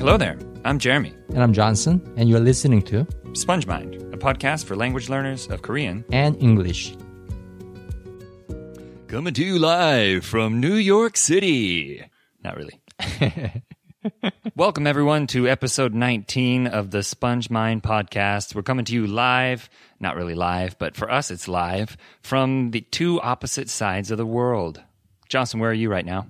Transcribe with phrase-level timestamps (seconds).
[0.00, 0.38] Hello there.
[0.64, 1.12] I'm Jeremy.
[1.28, 5.60] And I'm Johnson, and you're listening to Sponge Mind, a podcast for language learners of
[5.60, 6.06] Korean.
[6.10, 6.96] and English.
[9.08, 12.02] Coming to you live from New York City.
[12.42, 12.80] Not really.
[14.56, 18.54] Welcome, everyone, to episode 19 of the Sponge Mind podcast.
[18.54, 19.68] We're coming to you live,
[20.00, 24.24] not really live, but for us, it's live from the two opposite sides of the
[24.24, 24.80] world.
[25.28, 26.26] Johnson, where are you right now?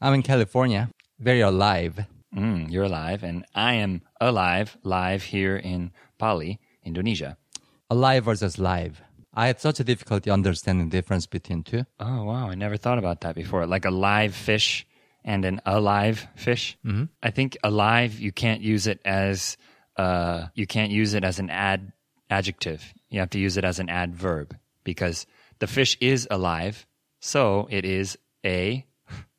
[0.00, 0.90] I'm in California,
[1.20, 2.06] very alive.
[2.36, 7.36] Mm, you're alive, and I am alive, live here in Bali, Indonesia.
[7.90, 9.00] Alive versus live.
[9.32, 11.84] I had such a difficulty understanding the difference between two.
[11.98, 13.66] Oh wow, I never thought about that before.
[13.66, 14.86] Like a live fish
[15.24, 16.76] and an alive fish.
[16.84, 17.04] Mm-hmm.
[17.22, 19.56] I think alive you can't use it as
[19.96, 21.92] uh you can't use it as an ad
[22.30, 22.94] adjective.
[23.10, 25.26] You have to use it as an adverb because
[25.58, 26.86] the fish is alive,
[27.20, 28.86] so it is a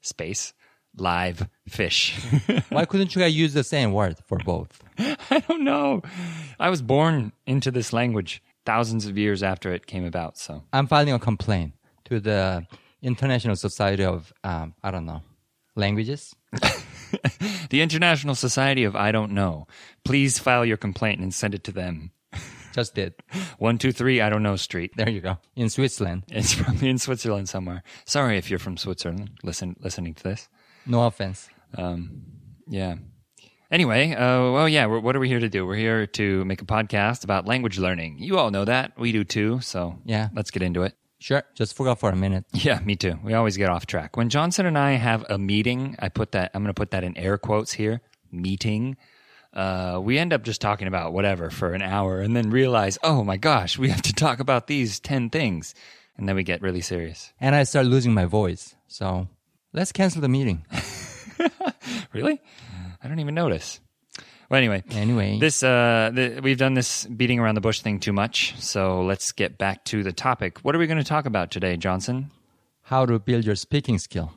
[0.01, 0.53] space
[0.97, 2.17] live fish.
[2.69, 4.83] Why couldn't you guys use the same word for both?
[4.97, 6.01] I don't know.
[6.59, 10.87] I was born into this language thousands of years after it came about, so I'm
[10.87, 11.73] filing a complaint
[12.05, 12.65] to the
[13.01, 15.21] International Society of, um, I don't know,
[15.75, 16.35] languages.
[17.69, 19.67] The International Society of I Don't Know.
[20.03, 22.11] Please file your complaint and send it to them.
[22.73, 23.13] Just did.
[23.57, 24.91] 123 I Don't Know Street.
[24.95, 25.37] There you go.
[25.55, 26.23] In Switzerland.
[26.29, 27.83] It's probably in Switzerland somewhere.
[28.05, 30.49] Sorry if you're from Switzerland listen, listening to this.
[30.85, 31.49] No offense.
[32.67, 32.95] Yeah.
[33.71, 35.65] Anyway, uh, well, yeah, what are we here to do?
[35.65, 38.17] We're here to make a podcast about language learning.
[38.19, 38.97] You all know that.
[38.97, 39.59] We do too.
[39.61, 40.29] So Yeah.
[40.33, 40.93] let's get into it.
[41.19, 41.43] Sure.
[41.55, 42.45] Just forgot for a minute.
[42.53, 43.17] Yeah, me too.
[43.23, 44.15] We always get off track.
[44.17, 47.03] When Johnson and I have a meeting, I put that, I'm going to put that
[47.03, 48.97] in air quotes here, meeting.
[49.53, 53.23] Uh, we end up just talking about whatever for an hour and then realize, oh
[53.23, 55.73] my gosh, we have to talk about these 10 things.
[56.17, 57.33] And then we get really serious.
[57.41, 58.75] And I start losing my voice.
[58.87, 59.27] So
[59.75, 60.65] let's cancel the meeting.
[62.13, 62.41] Really?
[63.03, 63.79] I don't even notice.
[64.49, 65.37] Well, anyway, Anyway.
[65.39, 68.55] this uh, the, we've done this beating around the bush thing too much.
[68.59, 70.59] So let's get back to the topic.
[70.59, 72.31] What are we going to talk about today, Johnson?
[72.83, 74.31] How to build your speaking skill.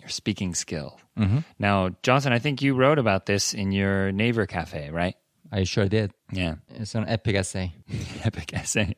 [0.00, 1.00] Your speaking skill.
[1.18, 1.38] Mm-hmm.
[1.58, 5.14] Now, Johnson, I think you wrote about this in your Naver Cafe, right?
[5.50, 6.12] I sure did.
[6.30, 7.72] Yeah, It's an epic essay.
[8.24, 8.96] epic essay.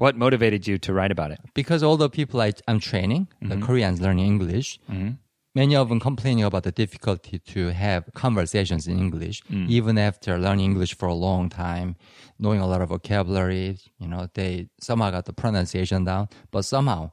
[0.00, 1.40] What motivated you to write about it?
[1.52, 3.66] because all the people I, I'm training, the mm-hmm.
[3.66, 5.10] Koreans learning English, mm-hmm.
[5.54, 9.68] many of them complaining about the difficulty to have conversations in English, mm.
[9.68, 11.96] even after learning English for a long time,
[12.38, 13.76] knowing a lot of vocabulary.
[13.98, 17.10] You know, they somehow got the pronunciation down, but somehow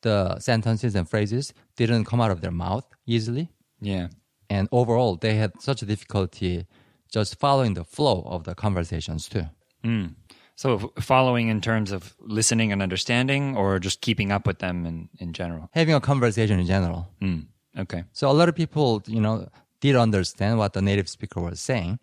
[0.00, 3.50] the sentences and phrases didn't come out of their mouth easily.
[3.82, 4.08] Yeah.
[4.48, 6.66] And overall, they had such a difficulty
[7.12, 9.46] just following the flow of the conversations too.
[9.84, 10.14] Mm.
[10.56, 15.08] So, following in terms of listening and understanding, or just keeping up with them in,
[15.18, 15.68] in general?
[15.72, 17.08] Having a conversation in general.
[17.20, 17.46] Mm.
[17.76, 18.04] Okay.
[18.12, 19.48] So a lot of people, you know,
[19.80, 21.98] did understand what the native speaker was saying,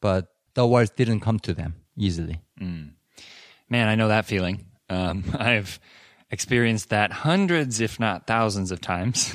[0.00, 2.40] but the words didn't come to them easily.
[2.60, 4.66] Man, I know that feeling.
[4.88, 5.80] Um, I've
[6.30, 9.34] experienced that hundreds, if not thousands, of times.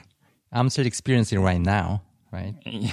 [0.52, 2.54] I'm still experiencing it right now, right?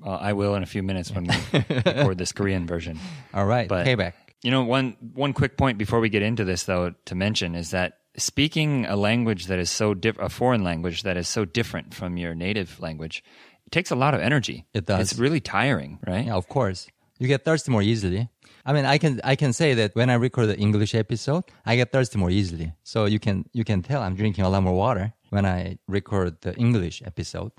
[0.00, 2.98] well, I will in a few minutes when we record this Korean version.
[3.32, 4.12] All right, But- payback.
[4.44, 7.70] You know, one one quick point before we get into this, though, to mention is
[7.70, 11.94] that speaking a language that is so diff- a foreign language that is so different
[11.94, 13.24] from your native language,
[13.66, 14.66] it takes a lot of energy.
[14.74, 15.12] It does.
[15.12, 16.26] It's really tiring, right?
[16.26, 16.86] Yeah, of course.
[17.18, 18.28] You get thirsty more easily.
[18.66, 21.76] I mean, I can I can say that when I record the English episode, I
[21.76, 22.72] get thirsty more easily.
[22.82, 26.42] So you can you can tell I'm drinking a lot more water when I record
[26.42, 27.52] the English episode.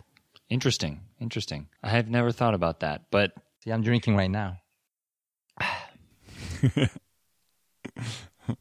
[0.50, 1.68] Interesting, interesting.
[1.82, 3.34] I have never thought about that, but
[3.66, 4.60] See, I'm drinking right now.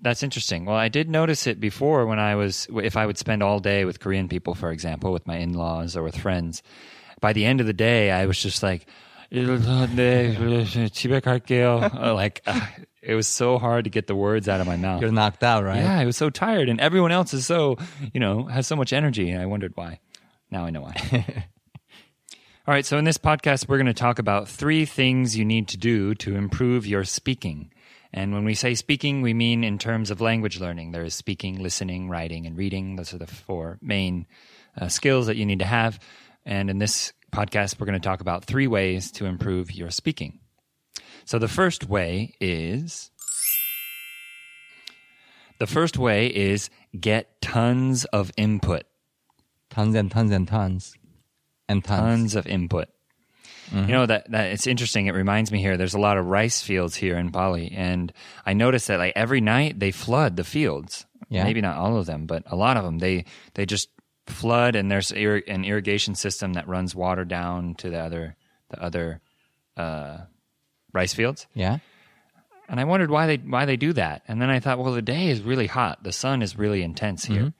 [0.00, 0.66] That's interesting.
[0.66, 3.84] Well, I did notice it before when I was, if I would spend all day
[3.86, 6.62] with Korean people, for example, with my in laws or with friends,
[7.20, 8.86] by the end of the day, I was just like,
[12.14, 12.60] like, uh,
[13.02, 15.00] it was so hard to get the words out of my mouth.
[15.00, 15.82] You're knocked out, right?
[15.82, 17.78] Yeah, I was so tired, and everyone else is so,
[18.12, 20.00] you know, has so much energy, and I wondered why.
[20.50, 21.46] Now I know why.
[22.66, 25.68] All right, so in this podcast, we're going to talk about three things you need
[25.68, 27.70] to do to improve your speaking.
[28.10, 30.92] And when we say speaking, we mean in terms of language learning.
[30.92, 32.96] There is speaking, listening, writing, and reading.
[32.96, 34.26] Those are the four main
[34.80, 36.00] uh, skills that you need to have.
[36.46, 40.40] And in this podcast, we're going to talk about three ways to improve your speaking.
[41.26, 43.10] So the first way is
[45.58, 48.84] the first way is get tons of input.
[49.68, 50.94] Tons and tons and tons
[51.68, 52.00] and tons.
[52.00, 52.88] tons of input.
[53.72, 55.06] You know that that it's interesting.
[55.06, 55.76] It reminds me here.
[55.76, 58.12] There's a lot of rice fields here in Bali, and
[58.44, 61.06] I noticed that like every night they flood the fields.
[61.28, 61.44] Yeah.
[61.44, 62.98] Maybe not all of them, but a lot of them.
[62.98, 63.24] They
[63.54, 63.88] they just
[64.26, 68.36] flood and there's ir- an irrigation system that runs water down to the other
[68.68, 69.20] the other
[69.76, 70.18] uh,
[70.92, 71.46] rice fields.
[71.54, 71.78] Yeah.
[72.68, 74.22] And I wondered why they why they do that.
[74.28, 76.02] And then I thought, well, the day is really hot.
[76.02, 77.52] The sun is really intense here.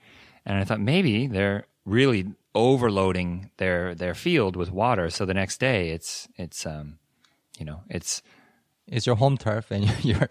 [0.47, 5.11] And I thought maybe they're really overloading their their field with water.
[5.11, 6.99] So the next day, it's it's um,
[7.59, 8.23] you know, it's
[8.87, 10.29] It's your home turf, and you're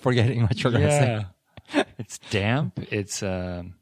[0.00, 1.26] forgetting what you're gonna
[1.74, 1.84] say.
[1.98, 2.78] it's damp.
[2.90, 3.74] It's um,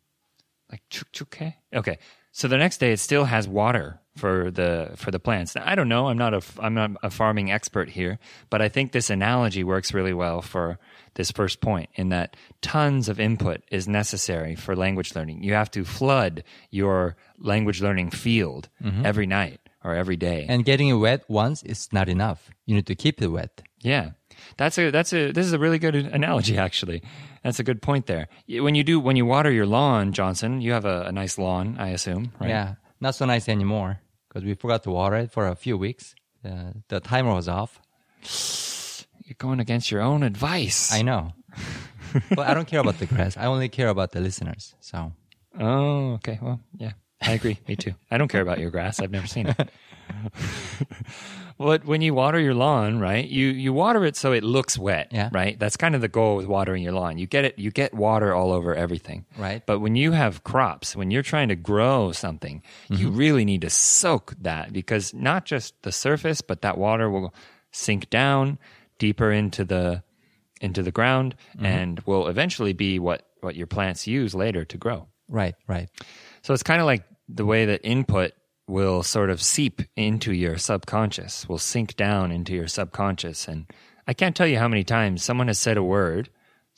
[0.71, 1.55] like chukchuke.
[1.75, 1.99] Okay,
[2.33, 5.55] so the next day it still has water for the for the plants.
[5.55, 6.09] Now, I don't know.
[6.09, 8.19] I'm not a I'm not a farming expert here,
[8.51, 10.79] but I think this analogy works really well for
[11.15, 11.91] this first point.
[11.95, 15.43] In that tons of input is necessary for language learning.
[15.43, 19.05] You have to flood your language learning field mm-hmm.
[19.05, 20.47] every night or every day.
[20.49, 22.51] And getting it wet once is not enough.
[22.67, 23.63] You need to keep it wet.
[23.81, 24.11] Yeah,
[24.57, 27.03] that's a that's a this is a really good analogy actually.
[27.43, 28.29] That's a good point there.
[28.49, 31.77] When you do when you water your lawn, Johnson, you have a, a nice lawn,
[31.79, 32.51] I assume, right?
[32.51, 36.15] Yeah, not so nice anymore because we forgot to water it for a few weeks.
[36.45, 37.81] Uh, the timer was off.
[39.25, 40.93] You're going against your own advice.
[40.93, 41.33] I know,
[42.31, 43.37] but I don't care about the grass.
[43.37, 44.75] I only care about the listeners.
[44.81, 45.13] So
[45.61, 46.39] oh, okay.
[46.43, 47.59] Well, yeah, I agree.
[47.69, 47.95] Me too.
[48.11, 49.01] I don't care about your grass.
[49.01, 49.71] I've never seen it.
[51.61, 53.29] But when you water your lawn, right?
[53.29, 55.29] You you water it so it looks wet, Yeah.
[55.31, 55.59] right?
[55.59, 57.19] That's kind of the goal with watering your lawn.
[57.19, 59.63] You get it, you get water all over everything, Right.
[59.67, 63.17] But when you have crops, when you're trying to grow something, you mm-hmm.
[63.17, 67.35] really need to soak that because not just the surface, but that water will
[67.73, 68.59] sink down
[68.99, 70.03] deeper into the
[70.63, 71.67] into the ground mm-hmm.
[71.67, 75.09] and will eventually be what what your plants use later to grow.
[75.29, 75.91] right, right.
[76.43, 78.33] So it's kind of like the way that input
[78.67, 83.49] will sort of seep into your subconscious, will sink down into your subconscious.
[83.49, 83.67] And
[84.07, 86.31] I can't tell you how many times someone has said a word,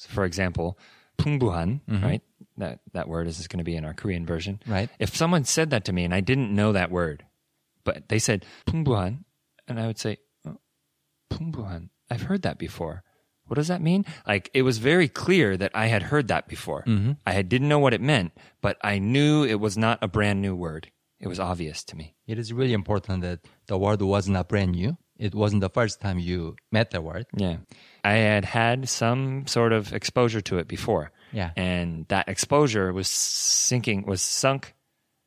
[0.08, 0.78] for example,
[1.18, 2.04] pungbuhan, mm-hmm.
[2.04, 2.22] right?
[2.56, 4.60] That, that word is going to be in our Korean version.
[4.66, 4.90] Right.
[4.98, 7.24] If someone said that to me and I didn't know that word,
[7.84, 9.24] but they said pungbuhan,
[9.68, 10.58] and I would say, oh,
[11.30, 13.04] pungbuhan, I've heard that before.
[13.52, 14.06] What does that mean?
[14.26, 16.84] Like it was very clear that I had heard that before.
[16.86, 17.20] Mm-hmm.
[17.26, 18.32] I had, didn't know what it meant,
[18.62, 20.90] but I knew it was not a brand new word.
[21.20, 22.14] It was obvious to me.
[22.26, 24.96] It is really important that the word was not brand new.
[25.18, 27.26] It wasn't the first time you met the word.
[27.36, 27.58] Yeah.
[28.02, 31.12] I had had some sort of exposure to it before.
[31.30, 31.50] Yeah.
[31.54, 34.72] And that exposure was sinking, was sunk,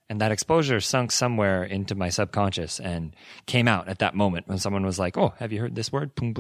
[0.10, 4.58] and that exposure sunk somewhere into my subconscious and came out at that moment when
[4.58, 6.16] someone was like, Oh, have you heard this word?
[6.16, 6.34] 풍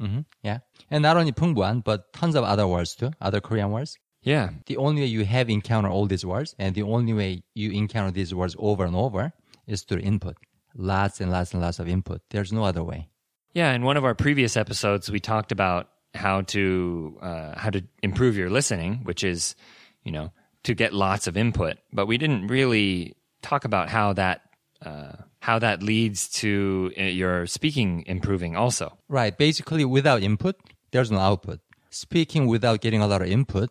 [0.00, 0.20] Mm-hmm.
[0.42, 0.58] Yeah.
[0.90, 3.96] And not only Pungbuan, but tons of other words too, other Korean words.
[4.22, 4.50] Yeah.
[4.66, 8.10] The only way you have encountered all these words and the only way you encounter
[8.10, 9.32] these words over and over
[9.66, 10.36] is through input.
[10.74, 12.22] Lots and lots and lots of input.
[12.30, 13.08] There's no other way.
[13.54, 13.72] Yeah.
[13.72, 18.36] In one of our previous episodes, we talked about how to uh, how to improve
[18.36, 19.54] your listening, which is,
[20.04, 20.32] you know,
[20.64, 21.78] to get lots of input.
[21.92, 24.42] But we didn't really talk about how that
[24.84, 28.56] uh, how that leads to uh, your speaking improving.
[28.56, 29.36] Also, Right.
[29.36, 30.56] Basically, without input,
[30.92, 31.60] there's no output.
[31.90, 33.70] Speaking without getting a lot of input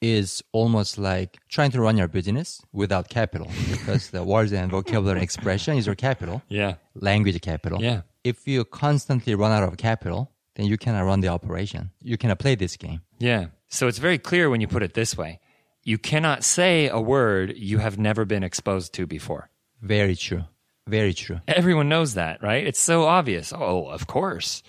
[0.00, 5.20] is almost like trying to run your business without capital because the words and vocabulary
[5.22, 7.82] expression is your capital, yeah, language capital.
[7.82, 8.02] Yeah.
[8.24, 11.90] If you constantly run out of capital, then you cannot run the operation.
[12.02, 13.00] You cannot play this game.
[13.18, 13.46] yeah.
[13.70, 15.40] So it's very clear when you put it this way:
[15.84, 19.50] you cannot say a word you have never been exposed to before.
[19.82, 20.44] Very true.
[20.88, 21.40] Very true.
[21.46, 22.66] Everyone knows that, right?
[22.66, 23.52] It's so obvious.
[23.54, 24.62] Oh, of course.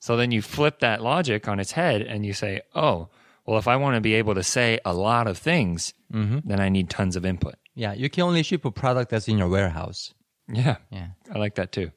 [0.00, 3.08] So then you flip that logic on its head and you say, oh,
[3.44, 6.38] well, if I want to be able to say a lot of things, mm-hmm.
[6.44, 7.56] then I need tons of input.
[7.74, 10.14] Yeah, you can only ship a product that's in your warehouse.
[10.48, 10.76] Yeah.
[10.90, 11.08] Yeah.
[11.32, 11.90] I like that too.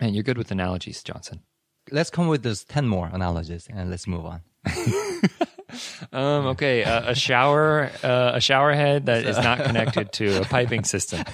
[0.00, 1.40] And you're good with analogies, Johnson.
[1.90, 4.42] Let's come with those 10 more analogies and let's move on.
[6.12, 10.44] Um, okay, uh, a shower, uh, a shower head that is not connected to a
[10.50, 11.24] piping system.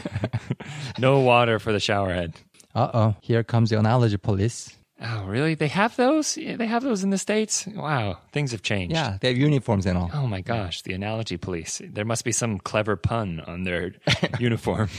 [0.99, 2.35] no water for the shower head.
[2.75, 4.77] Uh oh, here comes the analogy police.
[5.01, 5.55] Oh, really?
[5.55, 6.37] They have those?
[6.37, 7.67] Yeah, They have those in the States?
[7.67, 8.95] Wow, things have changed.
[8.95, 10.11] Yeah, they have uniforms and all.
[10.15, 11.83] Oh my gosh, the analogy police.
[11.85, 13.93] There must be some clever pun on their
[14.39, 14.89] uniform.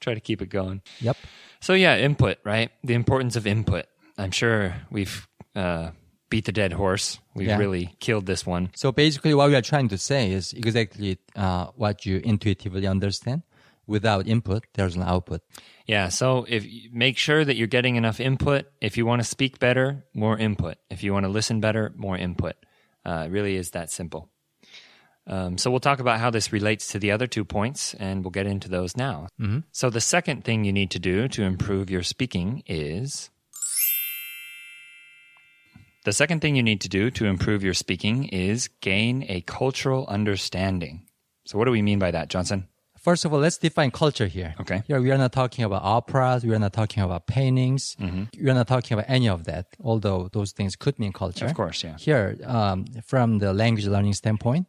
[0.00, 0.82] Try to keep it going.
[1.00, 1.16] Yep.
[1.60, 2.70] So, yeah, input, right?
[2.84, 3.86] The importance of input.
[4.16, 5.90] I'm sure we've uh,
[6.28, 7.18] beat the dead horse.
[7.34, 7.58] We've Yeah.
[7.58, 8.70] really killed this one.
[8.74, 13.42] So basically, what we are trying to say is exactly uh, what you intuitively understand.
[13.88, 15.42] Without input, there's no output.
[15.86, 18.66] Yeah, so if make sure that you're getting enough input.
[18.80, 20.78] If you want to speak better, more input.
[20.90, 22.56] If you want to listen better, more input.
[23.04, 24.28] Uh, it really is that simple.
[25.28, 28.30] Um, so we'll talk about how this relates to the other two points, and we'll
[28.32, 29.28] get into those now.
[29.72, 33.30] So the second thing you need to do to improve your speaking is
[36.06, 40.06] the second thing you need to do to improve your speaking is gain a cultural
[40.06, 40.94] understanding.
[41.44, 42.68] So, what do we mean by that, Johnson?
[43.06, 44.54] First of all, let's define culture here.
[44.62, 44.82] Okay.
[44.88, 46.44] Here we are not talking about operas.
[46.44, 47.82] We are not talking about paintings.
[48.00, 48.24] Mm-hmm.
[48.42, 49.66] We are not talking about any of that.
[49.90, 51.46] Although those things could mean culture.
[51.46, 51.96] Of course, yeah.
[51.98, 54.66] Here, um, from the language learning standpoint,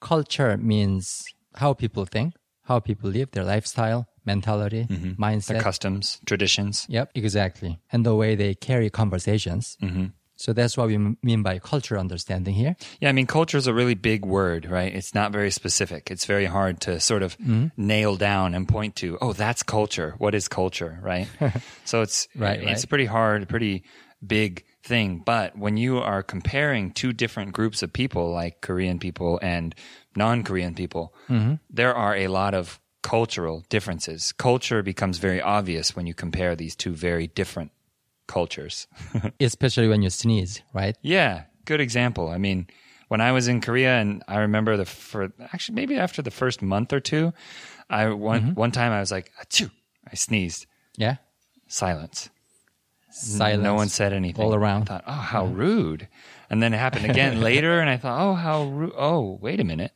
[0.00, 2.34] culture means how people think,
[2.70, 5.22] how people live, their lifestyle, mentality, Mm-hmm.
[5.22, 5.60] mindset.
[5.60, 6.86] Customs, traditions.
[6.88, 7.78] Yep, exactly.
[7.92, 9.76] And the way they carry conversations.
[9.80, 10.06] Mm-hmm.
[10.36, 12.76] So that's what we mean by culture understanding here.
[13.00, 14.94] Yeah, I mean, culture is a really big word, right?
[14.94, 16.10] It's not very specific.
[16.10, 17.68] It's very hard to sort of Mm-hmm.
[17.76, 20.14] nail down and point to, oh, that's culture.
[20.18, 21.26] What is culture, right?
[21.84, 22.84] so it's Right, it's right.
[22.84, 23.82] a pretty hard, pretty
[24.26, 25.22] big thing.
[25.24, 29.74] But when you are comparing two different groups of people, like Korean people and
[30.14, 31.54] non-Korean people, Mm-hmm.
[31.70, 34.32] there are a lot of cultural differences.
[34.32, 37.70] Culture becomes very obvious when you compare these two very different
[38.26, 38.86] cultures.
[39.40, 40.96] Especially when you sneeze, right?
[41.02, 42.28] Yeah, good example.
[42.28, 42.66] I mean,
[43.08, 46.62] when I was in Korea, and I remember the for actually maybe after the first
[46.62, 47.32] month or two,
[47.88, 48.54] I one Mm-hmm.
[48.54, 49.70] one time I was like, Achoo!
[50.10, 50.66] I sneezed.
[50.96, 51.16] Yeah.
[51.68, 52.30] Silence.
[53.10, 53.62] Silence.
[53.62, 54.82] No one said anything all around.
[54.82, 56.08] I thought, oh, how rude.
[56.50, 58.92] And then it happened again later, and I thought, oh, how rude.
[58.96, 59.92] Oh, wait a minute.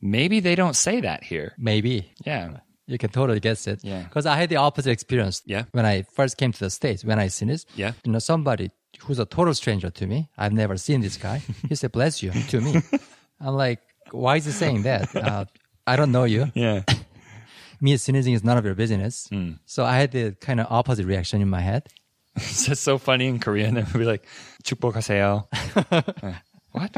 [0.00, 1.54] Maybe they don't say that here.
[1.58, 2.12] Maybe.
[2.24, 3.79] Yeah You can totally guess it.
[3.83, 4.03] Yeah.
[4.03, 5.41] Because I had the opposite experience.
[5.45, 5.63] Yeah.
[5.71, 7.69] When I first came to the States, when I sneezed.
[7.75, 7.93] Yeah.
[8.03, 8.71] You know, somebody
[9.01, 11.41] who's a total stranger to me, I've never seen this guy.
[11.69, 12.81] He said, bless you to me.
[13.39, 13.79] I'm like,
[14.11, 15.15] why is he saying that?
[15.15, 15.45] Uh,
[15.87, 16.51] I don't know you.
[16.53, 16.83] Yeah.
[17.79, 19.29] Me sneezing is none of your business.
[19.65, 21.87] So I had the kind of opposite reaction in my head.
[22.35, 23.77] it's just so funny in Korean.
[23.77, 24.25] It would be like,
[24.63, 25.47] 축복하세요.
[25.91, 26.33] Uh,
[26.71, 26.95] what?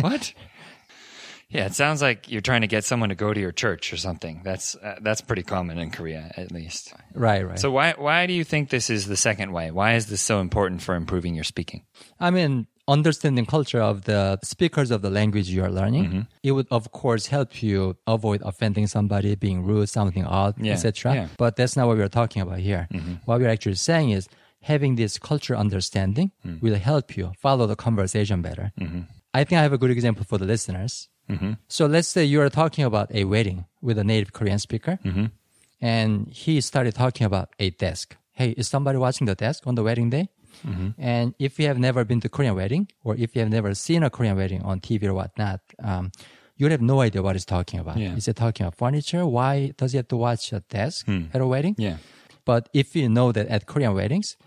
[0.00, 0.32] What?
[1.49, 3.97] Yeah, it sounds like you're trying to get someone to go to your church or
[3.97, 4.41] something.
[4.43, 6.93] That's uh, that's pretty common in Korea, at least.
[7.13, 7.59] Right, right.
[7.59, 9.71] So why why do you think this is the second way?
[9.71, 11.85] Why is this so important for improving your speaking?
[12.19, 16.21] I mean, understanding culture of the speakers of the language you are learning, Mm-hmm.
[16.43, 21.13] it would of course help you avoid offending somebody, being rude, something odd, Yeah, etc.
[21.13, 21.23] yeah.
[21.25, 21.33] Mm-hmm.
[21.37, 22.87] But that's not what we're talking about here.
[23.25, 24.27] What we're actually saying is
[24.61, 26.61] having this culture understanding Mm.
[26.61, 28.71] will help you follow the conversation better.
[28.81, 29.01] Mm-hmm.
[29.33, 31.07] I think I have a good example for the listeners.
[31.67, 35.25] So let's say you are talking about a wedding with a native Korean speaker, Mm-hmm.
[35.81, 38.15] and he started talking about a desk.
[38.31, 40.29] Hey, is somebody watching the desk on the wedding day?
[40.67, 40.89] Mm-hmm.
[40.97, 44.03] And if you have never been to Korean wedding, or if you have never seen
[44.03, 46.11] a Korean wedding on TV or whatnot, um,
[46.57, 47.97] you have no idea what he's talking about.
[47.97, 48.15] Yeah.
[48.15, 49.25] Is he talking about furniture?
[49.25, 51.75] Why does he have to watch a desk at a wedding?
[51.75, 51.81] Hmm.
[51.81, 51.97] Yeah.
[52.45, 54.37] But if you know that at Korean weddings,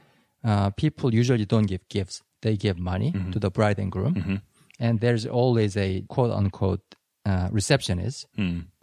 [0.44, 3.32] uh, people usually don't give gifts; they give money Mm-hmm.
[3.32, 4.40] to the bride and groom,
[4.78, 6.80] and there's always a quote unquote
[7.26, 8.26] uh, receptionist,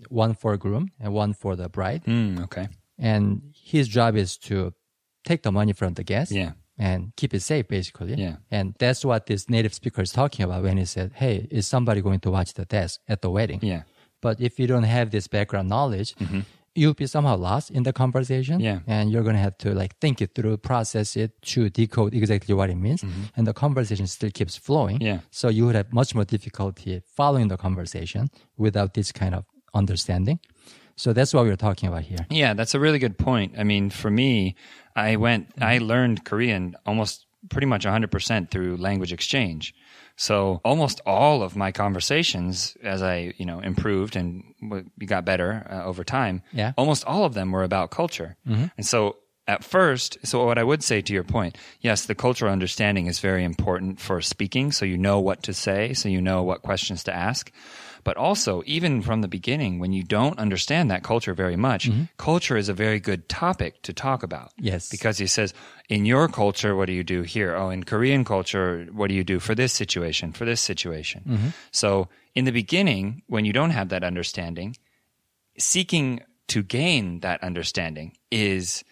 [0.09, 2.67] one for groom and one for the bride, Mm, okay.
[2.99, 4.73] and his job is to
[5.23, 6.51] take the money from the guest Yeah.
[6.77, 8.13] and keep it safe, basically.
[8.15, 8.35] Yeah.
[8.51, 12.01] And that's what this native speaker is talking about when he said, "Hey, is somebody
[12.01, 13.83] going to watch the desk at the wedding?" Yeah.
[14.21, 16.13] But if you don't have this background knowledge,
[16.75, 18.59] you'll be somehow lost in the conversation.
[18.59, 18.65] Mm-hmm.
[18.65, 18.79] Yeah.
[18.85, 22.53] And you're going to have to like think it through, process it to decode exactly
[22.53, 23.03] what it means.
[23.35, 24.97] And the conversation still keeps flowing.
[24.97, 25.07] Mm-hmm.
[25.07, 25.19] Yeah.
[25.31, 30.39] So you would have much more difficulty following the conversation without this kind of understanding.
[30.97, 32.25] So that's what we're talking about here.
[32.29, 33.55] Yeah, that's a really good point.
[33.57, 34.55] I mean, for me,
[34.95, 39.73] I went, I learned Korean almost pretty much 100% through language exchange.
[40.17, 44.43] So almost all of my conversations, as I, you know, improved and
[45.05, 46.71] got better uh, over time, Yeah.
[46.77, 48.37] almost all of them were about culture.
[48.45, 52.51] And so at first, so what I would say to your point, yes, the cultural
[52.51, 54.71] understanding is very important for speaking.
[54.71, 57.51] So you know what to say, so you know what questions to ask.
[58.05, 62.03] But also, even from the beginning, when you don't understand that culture very much, mm-hmm.
[62.17, 64.51] culture is a very good topic to talk about.
[64.59, 64.89] Yes.
[64.89, 65.55] Because he says,
[65.89, 67.55] in your culture, what do you do here?
[67.55, 71.23] Oh, in Korean culture, what do you do for this situation, for this situation?
[71.27, 71.47] Mm-hmm.
[71.71, 74.77] So, in the beginning, when you don't have that understanding,
[75.57, 78.83] seeking to gain that understanding is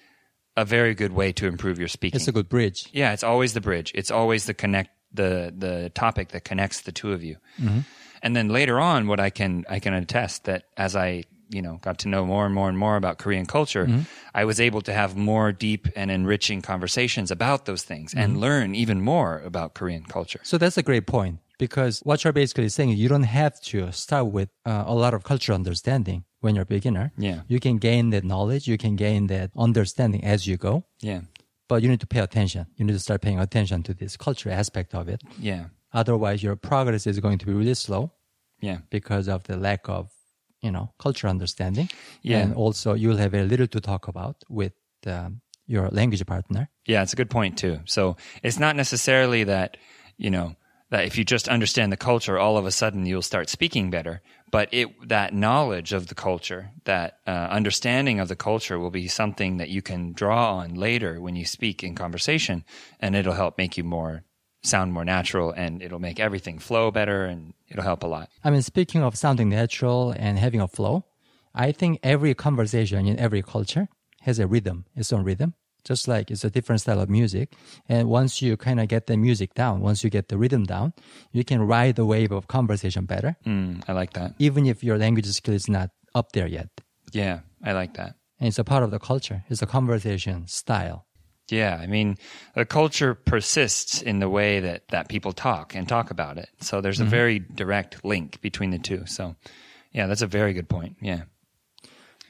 [0.57, 2.17] a very good way to improve your speaking.
[2.17, 2.89] It's a good bridge.
[2.91, 3.91] Yeah, it's always the bridge.
[3.93, 7.37] It's always the connect the the topic that connects the two of you.
[7.61, 7.81] Mm-hmm.
[8.23, 11.75] And then later on, what I can I can attest that as I you know
[11.87, 13.85] got to know more and more and more about Korean culture,
[14.33, 18.73] I was able to have more deep and enriching conversations about those things and learn
[18.83, 20.39] even more about Korean culture.
[20.43, 24.27] So that's a great point because what you're basically saying, you don't have to start
[24.37, 27.11] with uh, a lot of cultural understanding when you're a beginner.
[27.17, 27.41] Yeah.
[27.47, 31.21] You can gain that knowledge, you can gain that understanding as you go, Yeah,
[31.69, 32.65] but you need to pay attention.
[32.77, 35.21] You need to start paying attention to this cultural aspect of it.
[35.39, 38.11] yeah, Otherwise, your progress is going to be really slow
[38.61, 40.09] yeah, because of the lack of,
[40.61, 41.89] you know, cultural understanding.
[42.21, 42.39] Yeah.
[42.39, 44.73] And also, you'll have a little to talk about with
[45.05, 46.69] um, your language partner.
[46.85, 47.03] yeah.
[47.03, 47.79] It's a good point too.
[47.85, 49.77] So it's not necessarily that
[50.17, 50.55] you know
[50.89, 54.21] that if you just understand the culture, all of a sudden you'll start speaking better.
[54.51, 59.07] But it that knowledge of the culture, that uh, understanding of the culture, will be
[59.07, 62.63] something that you can draw on later when you speak in conversation,
[62.99, 64.23] and it'll help make you more
[64.63, 68.29] sound more natural, and it'll make everything flow better, and it'll help a lot.
[68.43, 71.05] I mean, speaking of sounding natural and having a flow,
[71.53, 73.87] I think every conversation in every culture
[74.21, 75.53] has a rhythm, its own rhythm
[75.83, 77.53] just like it's a different style of music.
[77.89, 80.93] And once you kind of get the music down, once you get the rhythm down,
[81.31, 83.35] you can ride the wave of conversation better.
[83.45, 84.33] Mm, I like that.
[84.39, 86.69] Even if your language skill is not up there yet.
[87.11, 88.15] Yeah, I like that.
[88.39, 89.43] And it's a part of the culture.
[89.49, 91.05] It's a conversation style.
[91.49, 92.17] Yeah, I mean,
[92.55, 96.49] the culture persists in the way that, that people talk and talk about it.
[96.61, 97.11] So there's a mm-hmm.
[97.11, 99.05] very direct link between the two.
[99.05, 99.35] So,
[99.91, 100.97] yeah, that's a very good point.
[101.01, 101.23] Yeah.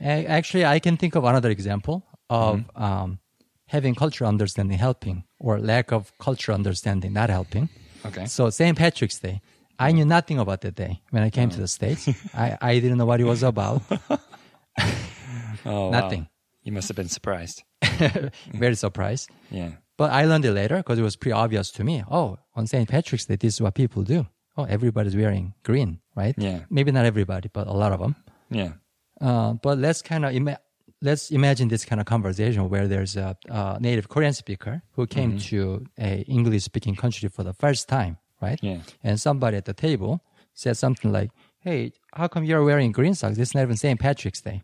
[0.01, 2.83] Actually, I can think of another example of mm-hmm.
[2.83, 3.19] um,
[3.67, 7.69] having cultural understanding helping or lack of cultural understanding not helping.
[8.05, 8.25] Okay.
[8.25, 8.77] So St.
[8.77, 9.41] Patrick's Day,
[9.79, 11.53] I knew nothing about that day when I came oh.
[11.53, 12.09] to the States.
[12.33, 13.81] I, I didn't know what it was about.
[15.65, 16.21] oh, nothing.
[16.21, 16.27] Wow.
[16.63, 17.63] You must have been surprised.
[18.53, 19.29] Very surprised.
[19.51, 19.71] Yeah.
[19.97, 22.03] But I learned it later because it was pretty obvious to me.
[22.09, 22.89] Oh, on St.
[22.89, 24.25] Patrick's Day, this is what people do.
[24.57, 26.35] Oh, everybody's wearing green, right?
[26.37, 26.61] Yeah.
[26.69, 28.15] Maybe not everybody, but a lot of them.
[28.49, 28.73] Yeah.
[29.19, 30.59] Uh, but let's kind of ima-
[31.01, 35.31] let's imagine this kind of conversation where there's a, a native Korean speaker who came
[35.31, 35.49] mm-hmm.
[35.49, 38.59] to a English speaking country for the first time, right?
[38.61, 38.79] Yeah.
[39.03, 43.37] And somebody at the table said something like, Hey, how come you're wearing green socks?
[43.37, 43.99] It's not even St.
[43.99, 44.63] Patrick's Day.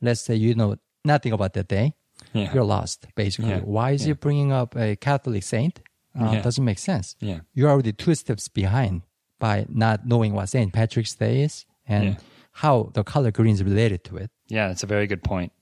[0.00, 1.94] Let's say you know nothing about that day.
[2.32, 2.52] Yeah.
[2.52, 3.50] You're lost, basically.
[3.50, 3.60] Yeah.
[3.60, 4.08] Why is yeah.
[4.08, 5.80] he bringing up a Catholic saint?
[6.18, 6.42] Uh, yeah.
[6.42, 7.14] Doesn't make sense.
[7.20, 7.40] Yeah.
[7.54, 9.02] You're already two steps behind
[9.38, 10.72] by not knowing what St.
[10.72, 12.16] Patrick's Day is and
[12.52, 14.30] how the color green is related to it.
[14.48, 15.52] Yeah, that's a very good point.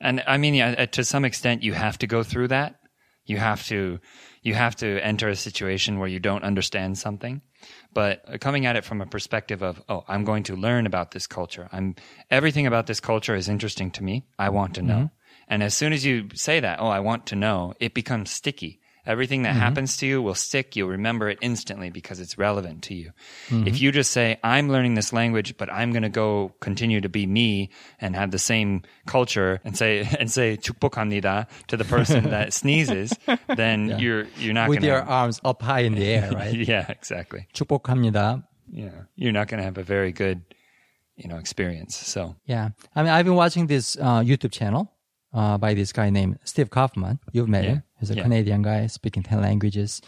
[0.00, 2.76] And I mean, yeah, uh, to some extent, you have to go through that.
[3.24, 4.00] You have to,
[4.42, 7.40] you have to enter a situation where you don't understand something.
[7.94, 11.26] But coming at it from a perspective of, oh, I'm going to learn about this
[11.26, 11.68] culture.
[11.72, 11.94] I'm
[12.30, 14.26] everything about this culture is interesting to me.
[14.38, 14.94] I want to know.
[14.94, 15.46] Mm-hmm.
[15.48, 18.80] And as soon as you say that, oh, I want to know, it becomes sticky.
[19.05, 19.59] Everything that mm-hmm.
[19.59, 20.75] happens to you will stick.
[20.75, 23.11] You'll remember it instantly because it's relevant to you.
[23.47, 23.67] Mm-hmm.
[23.67, 27.09] If you just say, I'm learning this language, but I'm going to go continue to
[27.09, 32.29] be me and have the same culture and say, and say, 축복합니다 to the person
[32.29, 33.13] that sneezes,
[33.55, 33.97] then yeah.
[33.97, 36.53] you're, you're not With gonna, your arms up high in the air, right?
[36.53, 37.47] yeah, exactly.
[37.53, 38.43] 축복합니다.
[38.71, 39.05] Yeah.
[39.15, 40.43] You're not going to have a very good,
[41.15, 41.95] you know, experience.
[41.95, 42.69] So, yeah.
[42.95, 44.91] I mean, I've been watching this uh, YouTube channel
[45.34, 47.18] uh, by this guy named Steve Kaufmann.
[47.32, 47.70] You've met yeah.
[47.70, 47.82] him.
[47.98, 48.22] He's a yeah.
[48.22, 50.00] Canadian guy speaking 10 languages.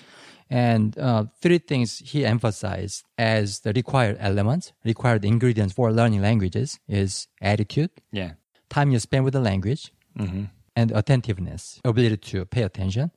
[0.49, 6.79] And uh, three things he emphasized as the required elements, required ingredients for learning languages
[6.89, 8.33] is attitude, yeah,
[8.71, 10.45] time you spend with the language, mm-hmm.
[10.77, 13.11] and attentiveness, ability to pay attention.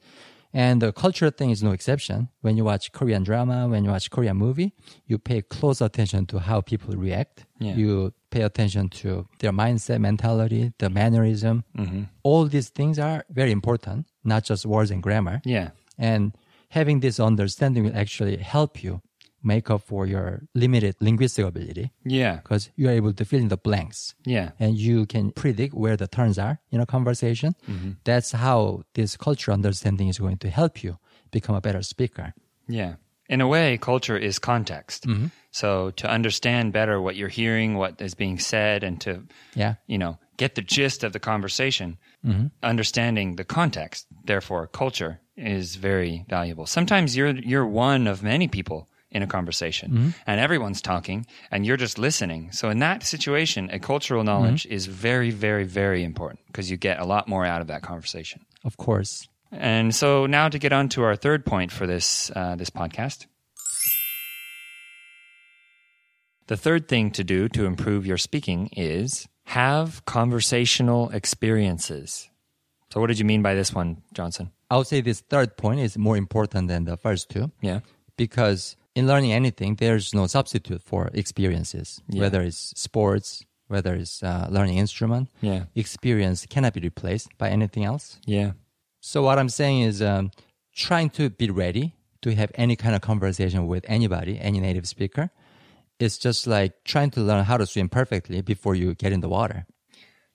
[0.52, 2.30] And the cultural thing is no exception.
[2.42, 4.74] When you watch Korean drama, when you watch Korean movie,
[5.06, 7.46] you pay close attention to how people react.
[7.60, 7.76] Yeah.
[7.76, 11.64] You pay attention to their mindset, mentality, the mannerism.
[11.78, 12.04] Mm-hmm.
[12.24, 15.42] All these things are very important, not just words and grammar.
[15.46, 15.72] Yeah.
[15.98, 16.34] And
[16.70, 19.02] having this understanding will actually help you
[19.42, 21.92] make up for your limited linguistic ability.
[22.04, 22.38] Yeah.
[22.38, 24.14] Because you are able to fill in the blanks.
[24.26, 24.52] Yeah.
[24.60, 27.56] And you can predict where the turns are in a conversation.
[27.70, 27.92] Mm-hmm.
[28.04, 30.98] That's how this cultural understanding is going to help you
[31.32, 32.34] become a better speaker.
[32.68, 32.96] Yeah.
[33.30, 35.08] In a way, culture is context.
[35.08, 35.28] Mm-hmm.
[35.52, 39.24] So to understand better what you're hearing, what is being said, and to,
[39.56, 39.76] yeah.
[39.88, 42.48] you know, get the gist of the conversation, mm-hmm.
[42.64, 46.66] understanding the context, therefore culture is very valuable.
[46.66, 50.10] Sometimes you're you're one of many people in a conversation mm-hmm.
[50.28, 52.52] and everyone's talking and you're just listening.
[52.52, 54.74] So in that situation, a cultural knowledge mm-hmm.
[54.74, 58.46] is very, very, very important because you get a lot more out of that conversation.
[58.64, 59.28] Of course.
[59.52, 63.26] And so now to get on to our third point for this uh, this podcast.
[66.48, 72.30] The third thing to do to improve your speaking is have conversational experiences.
[72.92, 74.52] So what did you mean by this one, Johnson?
[74.72, 77.52] I would say this third point is more important than the first two.
[77.62, 77.82] Yeah.
[78.18, 82.22] Because in learning anything, there's no substitute for experiences, Yeah.
[82.22, 85.30] whether it's sports, whether it's uh, learning instrument.
[85.42, 85.66] Yeah.
[85.76, 88.18] Experience cannot be replaced by anything else.
[88.26, 88.54] Yeah.
[89.02, 90.32] So what I'm saying is um,
[90.76, 95.30] trying to be ready to have any kind of conversation with anybody, any native speaker.
[96.00, 99.30] It's just like trying to learn how to swim perfectly before you get in the
[99.30, 99.66] water.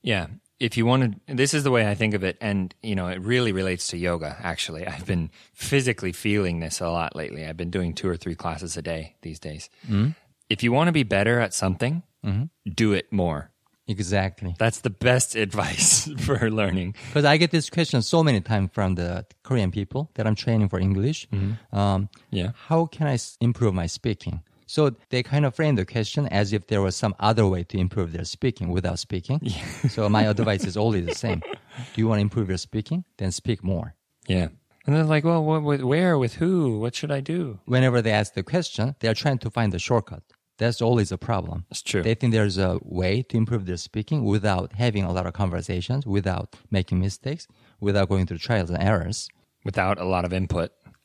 [0.03, 0.27] Yeah.
[0.61, 2.39] If you want to, this is the way I think of it.
[2.41, 4.87] And, you know, it really relates to yoga, actually.
[4.93, 7.45] I've been physically feeling this a lot lately.
[7.47, 9.69] I've been doing two or three classes a day these days.
[9.87, 10.11] Mm-hmm.
[10.49, 12.45] If you want to be better at something, Mm-hmm.
[12.73, 13.51] do it more.
[13.87, 14.55] Exactly.
[14.59, 16.95] That's the best advice for learning.
[17.09, 20.69] Because I get this question so many times from the Korean people that I'm training
[20.71, 21.29] for English.
[21.73, 22.51] Um, Yeah.
[22.69, 24.41] how can I improve my speaking?
[24.67, 27.79] So they kind of frame the question as if there was some other way to
[27.79, 29.39] improve their speaking without speaking.
[29.43, 29.63] Yeah.
[29.91, 31.41] so my advice is always the same.
[31.41, 33.05] Do you want to improve your speaking?
[33.19, 33.95] Then speak more.
[34.27, 34.49] Yeah.
[34.87, 36.79] And they're like, well, what, with, where, with who?
[36.79, 37.59] What should I do?
[37.67, 40.23] Whenever they ask the question, they are trying to find the shortcut.
[40.59, 41.65] That's always a problem.
[41.69, 42.03] That's true.
[42.03, 46.07] They think there's a way to improve their speaking without having a lot of conversations,
[46.07, 47.49] without making mistakes,
[47.81, 49.29] without going through trials and errors.
[49.65, 50.71] Without a lot of input.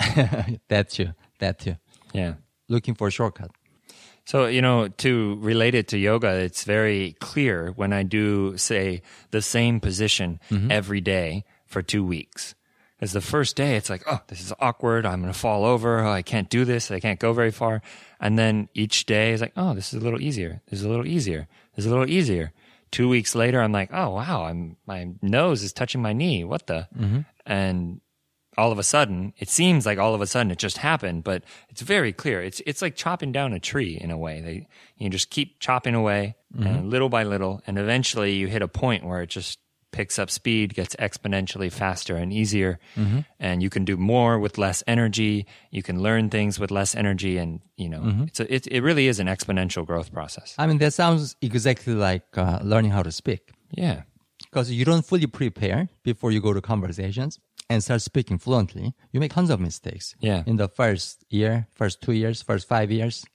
[0.67, 1.09] that too.
[1.39, 1.77] That too.
[2.13, 2.35] Yeah.
[2.67, 3.51] Looking for a shortcut.
[4.25, 9.01] So, you know, to relate it to yoga, it's very clear when I do, say,
[9.31, 10.69] the same position mm-hmm.
[10.71, 12.53] every day for two weeks.
[12.99, 15.05] Because the first day, it's like, oh, this is awkward.
[15.05, 15.99] I'm going to fall over.
[15.99, 16.91] Oh, I can't do this.
[16.91, 17.81] I can't go very far.
[18.19, 20.61] And then each day is like, oh, this is a little easier.
[20.69, 21.47] This is a little easier.
[21.75, 22.51] This is a little easier.
[22.91, 26.43] Two weeks later, I'm like, oh, wow, I'm, my nose is touching my knee.
[26.43, 26.89] What the?
[26.97, 27.19] Mm-hmm.
[27.45, 28.01] And
[28.57, 31.43] all of a sudden, it seems like all of a sudden it just happened, but
[31.69, 32.41] it's very clear.
[32.41, 34.41] It's it's like chopping down a tree in a way.
[34.41, 36.89] They you just keep chopping away, and mm-hmm.
[36.89, 39.59] little by little, and eventually you hit a point where it just
[39.91, 42.79] picks up speed, gets exponentially faster and easier,
[43.39, 45.45] and you can do more with less energy.
[45.71, 49.07] You can learn things with less energy, and you know it's a, it it really
[49.07, 50.55] is an exponential growth process.
[50.57, 53.51] I mean, that sounds exactly like uh, learning how to speak.
[53.71, 54.01] Yeah,
[54.51, 58.93] Because you don't fully prepare before you go to conversations and start speaking fluently.
[59.11, 60.15] You make tons of mistakes.
[60.19, 60.43] Yeah.
[60.45, 63.25] In the first year, first two years, first five years.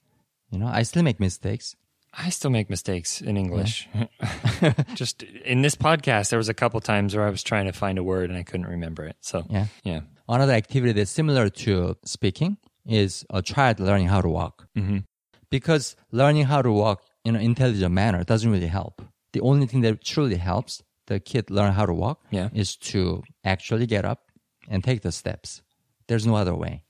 [0.51, 1.75] You know, I still make mistakes.
[2.17, 3.87] I still make mistakes in English.
[4.93, 7.97] Just in this podcast, there was a couple times where I was trying to find
[7.97, 9.17] a word and I couldn't remember it.
[9.21, 9.67] So Yeah.
[9.83, 14.67] yeah, Another activity that's similar to speaking is a child learning how to walk.
[14.77, 14.99] Mm-hmm.
[15.49, 19.01] Because learning how to walk in an intelligent manner doesn't really help.
[19.33, 22.49] The only thing that truly helps the kid learn how to walk Yeah.
[22.53, 24.31] is to actually get up
[24.69, 25.61] and take the steps.
[26.07, 26.83] There's no other way.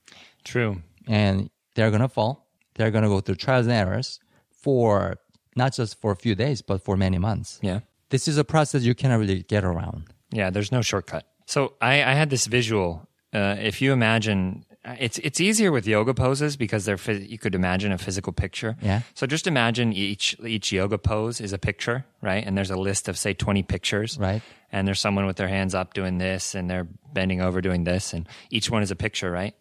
[0.44, 0.82] true.
[1.08, 2.48] And they're going to fall.
[2.76, 4.20] They're going to go through trials and errors
[4.66, 5.18] for
[5.56, 7.60] not just for a few days, but for many months.
[7.62, 7.82] Yeah.
[8.10, 10.06] This is a process you cannot really get around.
[10.32, 11.24] Yeah, there's no shortcut.
[11.46, 13.08] So I, I had this visual.
[13.32, 17.92] Uh, if you imagine, it's it's easier with yoga poses because they're you could imagine
[17.92, 18.76] a physical picture.
[18.82, 19.02] Yeah.
[19.14, 22.44] So just imagine each each yoga pose is a picture, right?
[22.46, 24.42] And there's a list of say 20 pictures, Right.
[24.72, 28.14] And there's someone with their hands up doing this, and they're bending over doing this,
[28.14, 29.54] and each one is a picture, right?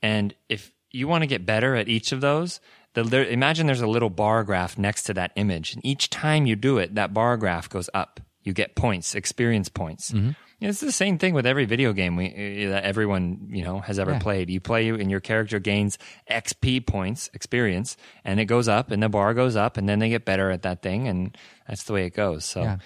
[0.00, 2.60] And if you want to get better at each of those,
[2.94, 6.46] the, there, imagine there's a little bar graph next to that image, and each time
[6.46, 8.20] you do it, that bar graph goes up.
[8.42, 10.12] You get points, experience points.
[10.60, 13.98] It's the same thing with every video game we, uh, that everyone you know has
[13.98, 14.18] ever Yeah.
[14.18, 14.48] played.
[14.50, 15.98] You play, and your character gains
[16.30, 20.08] XP points, experience, and it goes up, and the bar goes up, and then they
[20.08, 21.36] get better at that thing, and
[21.68, 22.44] that's the way it goes.
[22.44, 22.76] So, Yeah.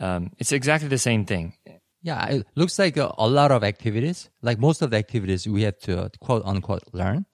[0.00, 1.54] um, it's exactly the same thing.
[2.02, 5.62] Yeah, it looks like a, a lot of activities, like most of the activities we
[5.62, 7.26] have to quote unquote learn,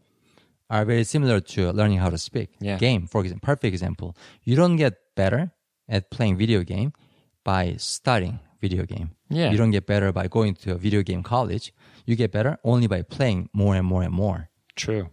[0.70, 2.50] are very similar to learning how to speak.
[2.60, 2.78] Yeah.
[2.78, 4.16] Game, for example, perfect example.
[4.44, 5.52] You don't get better
[5.88, 6.92] at playing video game
[7.44, 9.10] by studying video game.
[9.30, 9.50] Yeah.
[9.50, 11.72] You don't get better by going to a video game college.
[12.06, 14.48] You get better only by playing more and more and more.
[14.76, 15.08] True.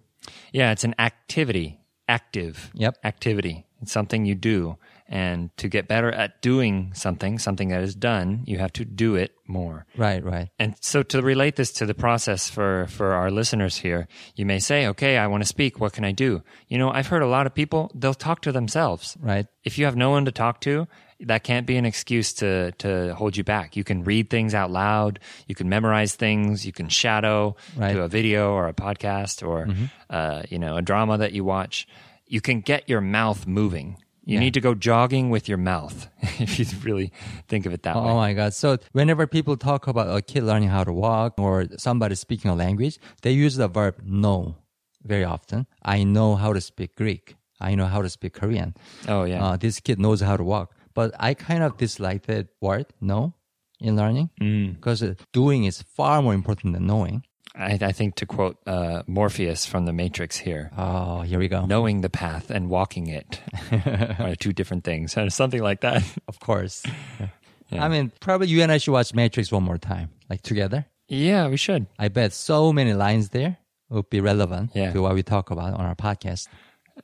[0.52, 2.98] Yeah, it's an activity, active Yep.
[3.04, 3.66] activity.
[3.82, 4.78] It's something you do.
[5.08, 9.14] And to get better at doing something, something that is done, you have to do
[9.16, 9.86] it more.
[9.96, 10.50] Right, right.
[10.58, 14.58] And so to relate this to the process for, for our listeners here, you may
[14.58, 15.80] say, okay, I want to speak.
[15.80, 16.42] What can I do?
[16.68, 19.16] You know, I've heard a lot of people, they'll talk to themselves.
[19.22, 19.46] Right.
[19.64, 20.88] If you have no one to talk to,
[21.20, 23.76] that can't be an excuse to, to hold you back.
[23.76, 25.20] You can read things out loud.
[25.48, 26.66] You can memorize things.
[26.66, 27.94] You can shadow Right.
[27.94, 29.70] to a video or a podcast or,
[30.10, 31.88] uh, you know, a drama that you watch.
[32.28, 33.98] You can get your mouth moving.
[34.24, 34.40] You Yeah.
[34.40, 36.08] need to go jogging with your mouth
[36.40, 37.12] if you really
[37.48, 38.02] think of it that way.
[38.02, 38.54] Oh my God.
[38.56, 42.56] So whenever people talk about a kid learning how to walk or somebody speaking a
[42.56, 44.56] language, they use the verb know
[45.04, 45.68] very often.
[45.84, 47.36] I know how to speak Greek.
[47.62, 48.74] I know how to speak Korean.
[49.08, 49.44] Oh, yeah.
[49.46, 50.74] Uh, this kid knows how to walk.
[50.96, 53.34] But I kind of dislike that word, know,
[53.80, 54.30] in learning
[54.74, 57.24] because uh, doing is far more important than knowing.
[57.54, 61.66] I, I think to quote uh, Morpheus from The Matrix here, Oh, here we go.
[61.66, 63.42] knowing the path and walking it
[64.20, 66.04] are two different things, something like that.
[66.28, 66.84] Of course.
[67.72, 70.86] I mean, probably you and I should watch Matrix one more time, like together.
[71.08, 71.88] Yeah, we should.
[72.00, 73.58] I bet so many lines there
[73.90, 74.92] would be relevant Yeah.
[74.92, 76.48] to what we talk about on our podcast.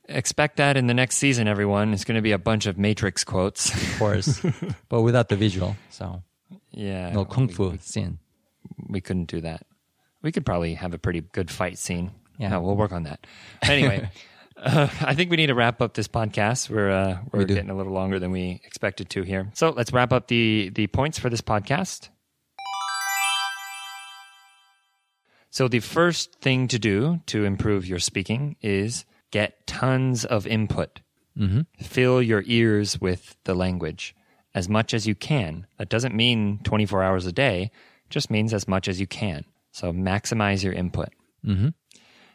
[0.07, 1.93] Expect that in the next season, everyone.
[1.93, 3.73] It's going to be a bunch of Matrix quotes.
[3.73, 4.41] Of course,
[4.89, 5.75] but without the visual.
[5.89, 6.23] So
[6.71, 8.19] yeah, no kung we- fu scene.
[8.87, 9.65] We, couldn't do that.
[10.21, 12.11] We could probably have a pretty good fight scene.
[12.37, 12.49] Yeah.
[12.49, 13.25] No, we'll work on that.
[13.63, 14.09] Anyway,
[14.57, 16.69] uh, I think we need to wrap up this podcast.
[16.69, 17.55] We're uh, we're do.
[17.55, 19.49] getting a little longer than we expected to here.
[19.53, 22.09] So let's wrap up the the points for this podcast.
[25.49, 31.01] So the first thing to do to improve your speaking is get tons of input.
[31.79, 34.15] Fill your ears with the language
[34.53, 35.65] as much as you can.
[35.77, 37.71] That doesn't mean 24 hours a day,
[38.09, 39.45] just means as much as you can.
[39.71, 41.09] So maximize your input.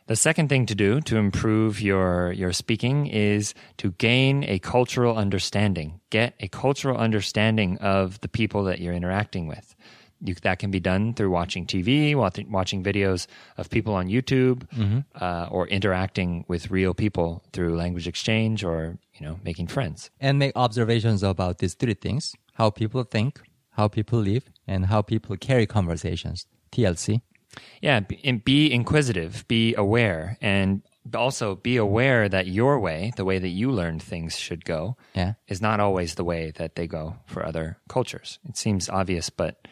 [0.09, 5.17] The second thing to do to improve your, your speaking is to gain a cultural
[5.17, 6.01] understanding.
[6.11, 9.75] Get a cultural understanding of the people that you're interacting with.
[10.21, 13.27] You, that can be done through watching TV, watching, watching videos
[13.59, 14.63] of people on YouTube,
[15.21, 20.11] uh, or interacting with real people through language exchange or you know making friends.
[20.21, 23.41] and make observations about these three things how people think,
[23.73, 26.47] how people live, and how people carry conversations.
[26.73, 27.21] TLC.
[27.81, 30.83] Yeah, be, and be inquisitive, be aware, and
[31.15, 35.35] also be aware that your way, the way that you learned things should go, Yeah.
[35.49, 38.39] is not always the way that they go for other cultures.
[38.49, 39.67] It seems obvious, but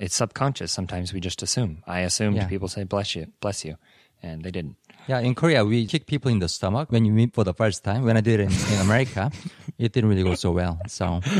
[0.00, 0.72] it's subconscious.
[0.72, 1.82] Sometimes we just assume.
[1.86, 2.48] I assumed Yeah.
[2.48, 3.76] people say "bless you," bless you,
[4.22, 4.76] and they didn't.
[5.06, 7.84] Yeah, in Korea, we kick people in the stomach when you meet for the first
[7.84, 8.02] time.
[8.04, 9.30] When I did it in, in America,
[9.78, 10.80] it didn't really go so well.
[10.88, 11.20] So,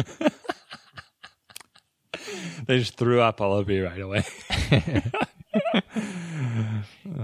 [2.66, 4.24] They just threw up all over you right away.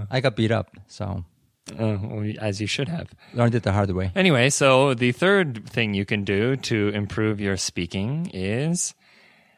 [0.09, 0.75] I got beat up.
[0.87, 1.23] So,
[1.71, 3.09] uh, well, as you should have.
[3.33, 4.11] learned it the hard way.
[4.15, 8.93] Anyway, so the third thing you can do to improve your speaking is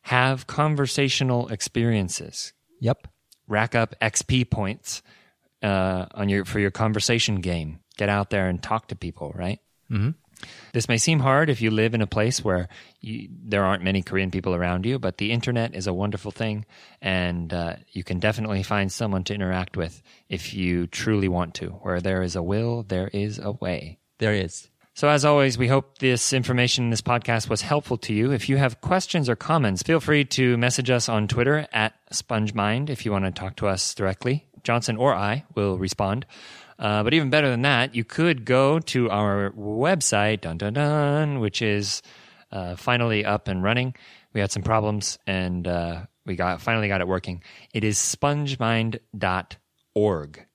[0.03, 2.53] have conversational experiences.
[2.79, 3.07] Yep.
[3.47, 5.01] Rack up XP points
[5.63, 7.79] uh, on your for your conversation game.
[7.97, 9.59] Get out there and talk to people, right?
[9.91, 10.11] Mm-hmm.
[10.73, 12.67] This may seem hard if you live in a place where
[13.01, 16.65] you, there aren't many Korean people around you, but the internet is a wonderful thing,
[17.01, 21.67] and uh, you can definitely find someone to interact with if you truly want to.
[21.67, 23.99] Where there is a will, there is a way.
[24.19, 24.69] There is.
[24.97, 28.31] So, as always, we hope this information in this podcast was helpful to you.
[28.31, 32.89] If you have questions or comments, feel free to message us on Twitter at SpongeMind
[32.89, 34.47] if you want to talk to us directly.
[34.63, 36.25] Johnson or I will respond.
[36.79, 41.39] Uh, but even better than that, you could go to our website, dun dun dun,
[41.39, 42.01] which is
[42.51, 43.95] uh, finally up and running.
[44.33, 47.43] We had some problems and uh, we got finally got it working.
[47.73, 50.45] It is spongemind.org.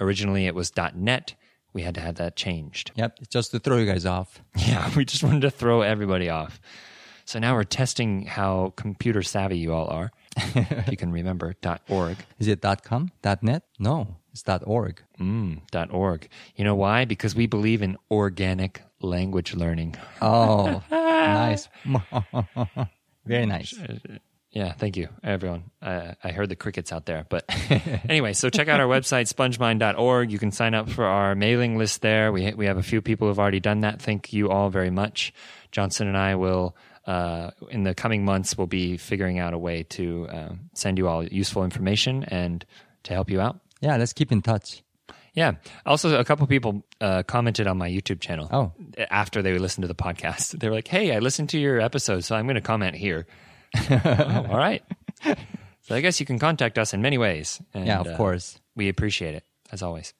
[0.00, 1.34] Originally, it was .net.
[1.72, 2.90] We had to have that changed.
[2.96, 3.18] Yep.
[3.30, 4.42] Just to throw you guys off.
[4.56, 6.60] Yeah, we just wanted to throw everybody off.
[7.24, 10.10] So now we're testing how computer savvy you all are.
[10.36, 11.54] if you can remember
[11.88, 12.16] .org.
[12.38, 13.10] Is it .com?
[13.42, 13.62] .net?
[13.78, 15.02] No, it's .org.
[15.18, 15.60] Mm,
[15.92, 16.28] .org.
[16.56, 17.04] You know why?
[17.04, 19.96] Because we believe in organic language learning.
[20.22, 21.68] Oh, nice.
[23.26, 23.74] Very nice.
[24.50, 25.70] Yeah, thank you, everyone.
[25.80, 27.24] Uh, I heard the crickets out there.
[27.28, 27.44] But
[28.08, 30.32] anyway, so check out our website, spongemind.org.
[30.32, 32.32] You can sign up for our mailing list there.
[32.32, 34.02] We, we have a few people who have already done that.
[34.02, 35.32] Thank you all very much.
[35.70, 36.74] Johnson and I will,
[37.06, 41.06] uh, in the coming months, we'll be figuring out a way to uh, send you
[41.06, 42.64] all useful information and
[43.04, 43.60] to help you out.
[43.80, 44.82] Yeah, let's keep in touch.
[45.34, 45.52] Yeah.
[45.86, 48.48] Also, a couple people uh, commented on my YouTube channel.
[48.52, 48.72] Oh.
[49.10, 52.24] After they listened to the podcast, they were like, "Hey, I listened to your episode,
[52.24, 53.26] so I'm going to comment here."
[53.90, 54.82] oh, all right.
[55.82, 57.60] So I guess you can contact us in many ways.
[57.72, 58.58] And, Yeah, of uh, course.
[58.74, 60.12] we appreciate it as always.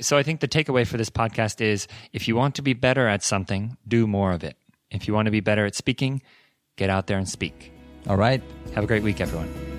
[0.00, 3.06] So I think the takeaway for this podcast is: if you want to be better
[3.06, 4.56] at something, do more of it.
[4.90, 6.22] If you want to be better at speaking,
[6.76, 7.72] get out there and speak.
[8.08, 8.42] All right.
[8.74, 9.77] Have a great week, everyone.